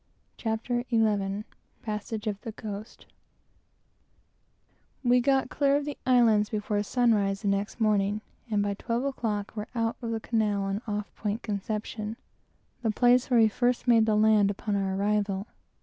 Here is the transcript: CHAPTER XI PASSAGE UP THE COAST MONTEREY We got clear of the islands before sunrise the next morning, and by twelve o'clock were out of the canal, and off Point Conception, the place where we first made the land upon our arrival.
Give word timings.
CHAPTER 0.35 0.83
XI 0.89 1.43
PASSAGE 1.83 2.27
UP 2.27 2.41
THE 2.41 2.51
COAST 2.51 3.05
MONTEREY 5.03 5.09
We 5.11 5.21
got 5.21 5.51
clear 5.51 5.75
of 5.77 5.85
the 5.85 5.99
islands 6.07 6.49
before 6.49 6.81
sunrise 6.81 7.43
the 7.43 7.47
next 7.47 7.79
morning, 7.79 8.21
and 8.49 8.63
by 8.63 8.73
twelve 8.73 9.03
o'clock 9.03 9.55
were 9.55 9.67
out 9.75 9.97
of 10.01 10.09
the 10.09 10.19
canal, 10.19 10.65
and 10.65 10.81
off 10.87 11.13
Point 11.13 11.43
Conception, 11.43 12.17
the 12.81 12.89
place 12.89 13.29
where 13.29 13.39
we 13.41 13.47
first 13.47 13.87
made 13.87 14.07
the 14.07 14.15
land 14.17 14.49
upon 14.49 14.75
our 14.75 14.95
arrival. 14.95 15.45